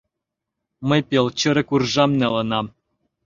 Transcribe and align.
Мый 0.87 1.01
пел 1.09 1.25
чырык 1.39 1.69
уржам 1.73 2.11
налынам. 2.21 2.65